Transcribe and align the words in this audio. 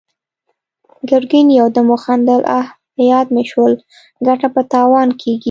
ګرګين 1.09 1.47
يودم 1.59 1.87
وخندل: 1.93 2.41
اه! 2.59 2.65
په 2.93 3.01
ياد 3.11 3.27
مې 3.35 3.43
شول، 3.51 3.73
ګټه 4.27 4.47
په 4.55 4.61
تاوان 4.73 5.09
کېږي! 5.21 5.35